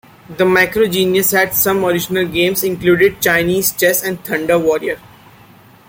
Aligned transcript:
The 0.35 0.45
Micro 0.47 0.87
Genius 0.87 1.29
had 1.29 1.53
some 1.53 1.85
original 1.85 2.25
games, 2.25 2.63
including 2.63 3.19
"Chinese 3.19 3.71
Chess" 3.71 4.01
and 4.03 4.19
"Thunder 4.25 4.57
Warrior". 4.57 4.97